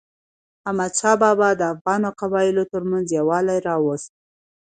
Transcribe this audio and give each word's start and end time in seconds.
احمدشاه 0.67 1.15
بابا 1.23 1.49
د 1.55 1.61
افغانو 1.73 2.09
قبایلو 2.21 2.63
ترمنځ 2.71 3.05
یووالی 3.17 3.59
راوست. 3.67 4.11